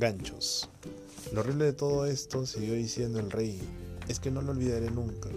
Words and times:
Ganchos. 0.00 0.66
Lo 1.30 1.42
horrible 1.42 1.66
de 1.66 1.72
todo 1.74 2.06
esto, 2.06 2.46
siguió 2.46 2.72
diciendo 2.72 3.20
el 3.20 3.30
rey, 3.30 3.60
es 4.08 4.18
que 4.18 4.30
no 4.30 4.40
lo 4.40 4.52
olvidaré 4.52 4.90
nunca. 4.90 5.28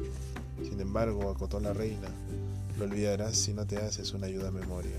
Sin 0.64 0.80
embargo, 0.80 1.30
acotó 1.30 1.60
la 1.60 1.74
reina, 1.74 2.08
lo 2.80 2.86
olvidarás 2.86 3.36
si 3.36 3.54
no 3.54 3.68
te 3.68 3.76
haces 3.76 4.14
una 4.14 4.28
ayuda 4.28 4.48
a 4.48 4.52
memoria. 4.52 4.96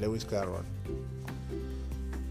Lewis 0.00 0.24
Carroll. 0.24 0.64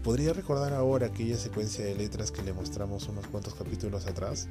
¿Podría 0.02 0.34
recordar 0.34 0.74
ahora 0.74 1.06
aquella 1.06 1.38
secuencia 1.38 1.82
de 1.82 1.94
letras 1.94 2.30
que 2.30 2.42
le 2.42 2.52
mostramos 2.52 3.08
unos 3.08 3.26
cuantos 3.28 3.54
capítulos 3.54 4.06
atrás? 4.06 4.46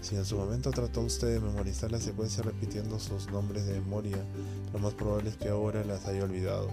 Si 0.00 0.16
en 0.16 0.24
su 0.24 0.36
momento 0.36 0.72
trató 0.72 1.02
usted 1.02 1.34
de 1.34 1.40
memorizar 1.40 1.92
la 1.92 2.00
secuencia 2.00 2.42
repitiendo 2.42 2.98
sus 2.98 3.30
nombres 3.30 3.64
de 3.64 3.74
memoria, 3.74 4.18
lo 4.72 4.80
más 4.80 4.94
probable 4.94 5.30
es 5.30 5.36
que 5.36 5.50
ahora 5.50 5.84
las 5.84 6.04
haya 6.06 6.24
olvidado. 6.24 6.68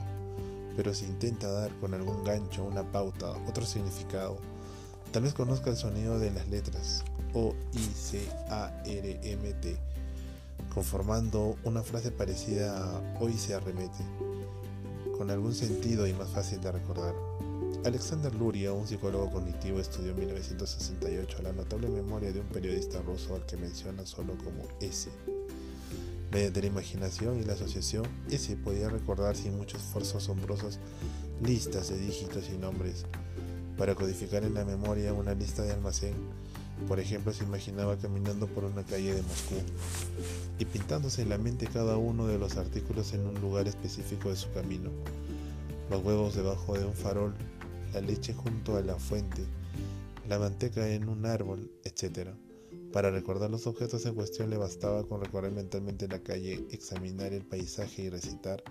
Pero 0.76 0.91
si 0.95 1.05
intenta 1.05 1.52
dar 1.52 1.72
con 1.80 1.94
algún 1.94 2.23
gancho, 2.23 2.63
una 2.63 2.82
pauta, 2.91 3.30
otro 3.48 3.63
significado, 3.63 4.40
tal 5.16 5.24
vez 5.24 5.34
conozca 5.34 5.70
el 5.70 5.78
sonido 5.78 6.20
de 6.20 6.30
las 6.30 6.46
letras 6.50 7.05
O, 7.34 7.56
I, 7.72 7.80
C, 7.80 8.20
A, 8.50 8.70
R, 8.84 9.20
M, 9.23 9.54
T, 9.54 9.78
conformando 10.73 11.56
una 11.64 11.84
frase 11.84 12.12
parecida 12.12 12.78
a 12.78 13.02
Hoy 13.22 13.32
se 13.32 13.54
arremete, 13.54 14.04
con 15.18 15.32
algún 15.32 15.56
sentido 15.56 16.06
y 16.06 16.12
más 16.12 16.28
fácil 16.28 16.59
de 16.59 16.70
recordar. 16.70 17.16
Alexander 17.86 18.36
Luria, 18.36 18.73
un 18.73 18.90
psicólogo 18.90 19.32
cognitivo, 19.32 19.80
estudió 19.80 20.12
en 20.12 20.20
1968 20.20 21.44
la 21.44 21.54
notable 21.54 21.88
memoria 21.88 22.34
de 22.34 22.42
un 22.42 22.48
periodista 22.48 23.02
ruso 23.02 23.36
al 23.36 23.45
que 23.45 23.56
menciona 23.56 24.06
solo 24.06 24.34
como 24.38 24.68
S. 24.82 25.09
Mediante 26.30 26.59
la 26.59 26.68
imaginación 26.68 27.40
y 27.40 27.45
la 27.45 27.54
asociación, 27.54 28.06
S 28.30 28.54
podía 28.58 28.90
recordar 28.90 29.38
sin 29.38 29.56
mucho 29.56 29.78
esfuerzo 29.78 30.18
asombrosos 30.18 30.78
listas 31.42 31.88
de 31.88 32.00
dígitos 32.00 32.50
y 32.54 32.58
nombres. 32.58 33.06
Para 33.78 33.95
codificar 33.95 34.44
en 34.44 34.54
la 34.54 34.64
memoria 34.64 35.14
una 35.14 35.34
lista 35.34 35.64
de 35.64 35.73
almacén, 35.73 36.14
por 36.88 37.00
ejemplo, 37.00 37.34
se 37.34 37.44
imaginaba 37.44 37.98
caminando 37.98 38.48
por 38.48 38.64
una 38.66 38.84
calle 38.84 39.16
de 39.16 39.22
Moscú 39.22 39.56
y 40.59 40.66
pintándose 40.66 41.22
en 41.22 41.30
la 41.30 41.38
mente 41.38 41.67
cada 41.67 41.98
uno 41.98 42.28
de 42.28 42.38
los 42.38 42.58
artículos 42.58 43.14
en 43.14 43.26
un 43.26 43.40
lugar 43.42 43.67
específico 43.67 44.30
de 44.30 44.36
su 44.36 44.52
camino. 44.52 44.92
Los 45.90 46.04
huevos 46.04 46.36
debajo 46.36 46.78
de 46.78 46.86
un 46.86 46.94
farol, 46.94 47.34
la 47.94 48.02
leche 48.02 48.34
junto 48.34 48.76
a 48.78 48.82
la 48.82 48.95
fuente, 48.95 49.44
la 50.28 50.38
manteca 50.38 50.88
en 50.89 51.08
un 51.08 51.26
árbol, 51.26 51.72
etc. 51.84 52.30
Para 52.92 53.10
recordar 53.10 53.50
los 53.50 53.67
objetos 53.67 54.06
en 54.06 54.16
cuestión 54.16 54.50
le 54.50 54.58
bastaba 54.58 55.08
con 55.08 55.22
recorrer 55.22 55.52
mentalmente 55.52 56.08
la 56.08 56.20
calle, 56.20 56.66
examinar 56.72 57.34
el 57.34 57.45
paisaje 57.45 58.04
y 58.04 58.10
recitar 58.10 58.64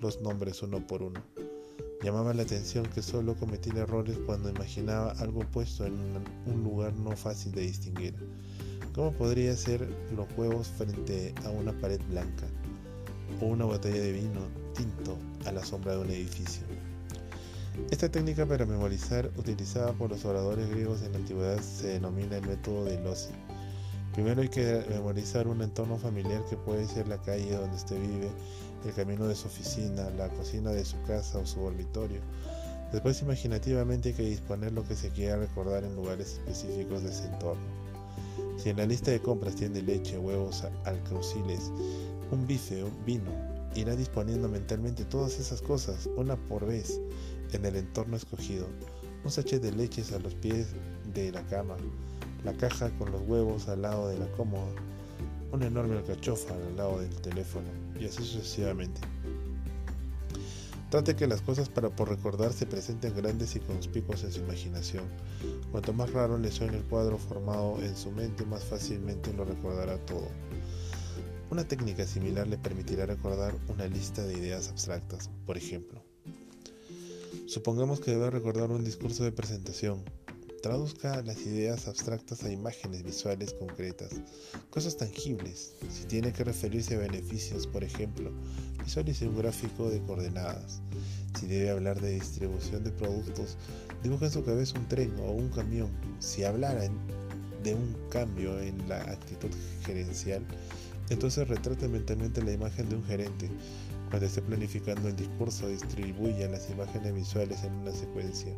los 0.00 0.20
nombres 0.20 0.62
uno 0.62 0.86
por 0.86 1.02
uno. 1.02 1.22
Llamaba 2.04 2.34
la 2.34 2.42
atención 2.42 2.84
que 2.84 3.00
solo 3.00 3.34
cometía 3.34 3.80
errores 3.80 4.18
cuando 4.26 4.50
imaginaba 4.50 5.12
algo 5.12 5.40
puesto 5.40 5.86
en 5.86 5.94
un 6.44 6.62
lugar 6.62 6.92
no 6.92 7.16
fácil 7.16 7.52
de 7.52 7.62
distinguir. 7.62 8.14
¿Cómo 8.94 9.10
podría 9.12 9.56
ser 9.56 9.88
los 10.14 10.26
huevos 10.36 10.68
frente 10.68 11.34
a 11.46 11.48
una 11.48 11.72
pared 11.72 11.98
blanca 12.10 12.44
o 13.40 13.46
una 13.46 13.64
botella 13.64 14.02
de 14.02 14.12
vino 14.12 14.40
tinto 14.74 15.16
a 15.46 15.52
la 15.52 15.64
sombra 15.64 15.92
de 15.92 16.02
un 16.02 16.10
edificio? 16.10 16.66
Esta 17.90 18.10
técnica 18.10 18.44
para 18.44 18.66
memorizar 18.66 19.30
utilizada 19.38 19.94
por 19.94 20.10
los 20.10 20.26
oradores 20.26 20.68
griegos 20.68 21.00
en 21.00 21.12
la 21.12 21.18
antigüedad 21.18 21.58
se 21.62 21.86
denomina 21.86 22.36
el 22.36 22.46
método 22.46 22.84
de 22.84 23.00
Loci. 23.02 23.30
Primero 24.14 24.42
hay 24.42 24.48
que 24.48 24.84
memorizar 24.90 25.48
un 25.48 25.60
entorno 25.60 25.98
familiar 25.98 26.44
que 26.48 26.56
puede 26.56 26.86
ser 26.86 27.08
la 27.08 27.20
calle 27.20 27.50
donde 27.50 27.74
usted 27.74 28.00
vive, 28.00 28.30
el 28.84 28.94
camino 28.94 29.26
de 29.26 29.34
su 29.34 29.48
oficina, 29.48 30.08
la 30.10 30.28
cocina 30.28 30.70
de 30.70 30.84
su 30.84 31.02
casa 31.02 31.38
o 31.38 31.46
su 31.46 31.60
dormitorio. 31.60 32.20
Después 32.92 33.20
imaginativamente 33.22 34.10
hay 34.10 34.14
que 34.14 34.22
disponer 34.22 34.70
lo 34.70 34.86
que 34.86 34.94
se 34.94 35.10
quiera 35.10 35.36
recordar 35.36 35.82
en 35.82 35.96
lugares 35.96 36.34
específicos 36.34 37.02
de 37.02 37.10
ese 37.10 37.24
entorno. 37.24 37.64
Si 38.56 38.70
en 38.70 38.76
la 38.76 38.86
lista 38.86 39.10
de 39.10 39.20
compras 39.20 39.56
tiene 39.56 39.82
leche, 39.82 40.16
huevos, 40.16 40.62
alcauciles, 40.84 41.72
un 42.30 42.46
bife, 42.46 42.84
un 42.84 43.04
vino, 43.04 43.32
irá 43.74 43.96
disponiendo 43.96 44.48
mentalmente 44.48 45.04
todas 45.04 45.40
esas 45.40 45.60
cosas, 45.60 46.08
una 46.16 46.36
por 46.36 46.64
vez, 46.64 47.00
en 47.52 47.64
el 47.64 47.74
entorno 47.74 48.16
escogido. 48.16 48.68
Un 49.24 49.32
sachet 49.32 49.60
de 49.60 49.72
leches 49.72 50.12
a 50.12 50.20
los 50.20 50.36
pies 50.36 50.68
de 51.12 51.32
la 51.32 51.42
cama, 51.48 51.76
la 52.44 52.52
caja 52.52 52.90
con 52.98 53.10
los 53.10 53.22
huevos 53.22 53.68
al 53.68 53.82
lado 53.82 54.08
de 54.08 54.18
la 54.18 54.30
cómoda, 54.32 54.70
una 55.52 55.66
enorme 55.66 55.96
alcachofa 55.96 56.54
al 56.54 56.76
lado 56.76 57.00
del 57.00 57.14
teléfono, 57.16 57.68
y 57.98 58.04
así 58.04 58.22
sucesivamente. 58.22 59.00
Trate 60.90 61.16
que 61.16 61.26
las 61.26 61.40
cosas 61.40 61.68
para 61.68 61.90
por 61.90 62.08
recordar 62.08 62.52
se 62.52 62.66
presenten 62.66 63.16
grandes 63.16 63.56
y 63.56 63.60
conspicuas 63.60 64.22
en 64.22 64.32
su 64.32 64.40
imaginación. 64.40 65.04
Cuanto 65.72 65.92
más 65.92 66.12
raro 66.12 66.38
le 66.38 66.52
suene 66.52 66.76
el 66.76 66.84
cuadro 66.84 67.18
formado 67.18 67.82
en 67.82 67.96
su 67.96 68.12
mente, 68.12 68.44
más 68.44 68.62
fácilmente 68.64 69.32
lo 69.32 69.44
recordará 69.44 69.96
todo. 70.06 70.28
Una 71.50 71.66
técnica 71.66 72.06
similar 72.06 72.46
le 72.46 72.58
permitirá 72.58 73.06
recordar 73.06 73.54
una 73.68 73.86
lista 73.86 74.22
de 74.24 74.34
ideas 74.34 74.68
abstractas, 74.68 75.30
por 75.46 75.56
ejemplo. 75.56 76.00
Supongamos 77.46 78.00
que 78.00 78.12
debe 78.12 78.30
recordar 78.30 78.70
un 78.70 78.84
discurso 78.84 79.24
de 79.24 79.32
presentación. 79.32 80.02
Traduzca 80.64 81.20
las 81.20 81.42
ideas 81.42 81.88
abstractas 81.88 82.42
a 82.42 82.50
imágenes 82.50 83.02
visuales 83.02 83.52
concretas, 83.52 84.12
cosas 84.70 84.96
tangibles. 84.96 85.74
Si 85.90 86.04
tiene 86.04 86.32
que 86.32 86.42
referirse 86.42 86.94
a 86.94 87.00
beneficios, 87.00 87.66
por 87.66 87.84
ejemplo, 87.84 88.32
visualice 88.82 89.28
un 89.28 89.36
gráfico 89.36 89.90
de 89.90 90.00
coordenadas. 90.00 90.80
Si 91.38 91.46
debe 91.48 91.68
hablar 91.68 92.00
de 92.00 92.14
distribución 92.14 92.82
de 92.82 92.92
productos, 92.92 93.58
dibuja 94.02 94.24
en 94.24 94.32
su 94.32 94.42
cabeza 94.42 94.78
un 94.78 94.88
tren 94.88 95.12
o 95.20 95.32
un 95.32 95.50
camión. 95.50 95.90
Si 96.18 96.44
hablara 96.44 96.80
de 97.62 97.74
un 97.74 97.94
cambio 98.08 98.58
en 98.58 98.88
la 98.88 99.02
actitud 99.02 99.50
gerencial, 99.84 100.46
entonces 101.10 101.46
retrate 101.46 101.88
mentalmente 101.88 102.42
la 102.42 102.52
imagen 102.52 102.88
de 102.88 102.96
un 102.96 103.04
gerente. 103.04 103.50
Cuando 104.14 104.28
esté 104.28 104.42
planificando 104.42 105.08
el 105.08 105.16
discurso, 105.16 105.66
distribuya 105.66 106.46
las 106.46 106.70
imágenes 106.70 107.12
visuales 107.12 107.64
en 107.64 107.74
una 107.74 107.90
secuencia. 107.90 108.52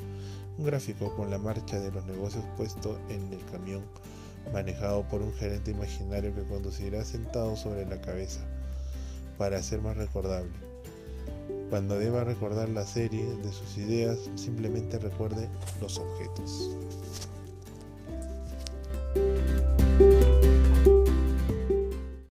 Un 0.59 0.67
gráfico 0.67 1.17
con 1.17 1.31
la 1.31 1.39
marcha 1.39 1.81
de 1.81 1.91
los 1.91 2.05
negocios 2.05 2.45
puesto 2.59 2.99
en 3.09 3.33
el 3.33 3.43
camión, 3.51 3.83
manejado 4.53 5.09
por 5.09 5.23
un 5.23 5.33
gerente 5.33 5.71
imaginario 5.71 6.35
que 6.35 6.43
conducirá 6.43 7.03
sentado 7.07 7.57
sobre 7.57 7.87
la 7.87 7.99
cabeza, 8.03 8.41
para 9.39 9.63
ser 9.63 9.81
más 9.81 9.97
recordable. 9.97 10.53
Cuando 11.71 11.99
deba 11.99 12.23
recordar 12.23 12.69
la 12.69 12.85
serie 12.85 13.25
de 13.25 13.51
sus 13.51 13.79
ideas, 13.79 14.19
simplemente 14.35 14.99
recuerde 14.99 15.49
los 15.81 15.97
objetos. 15.97 16.77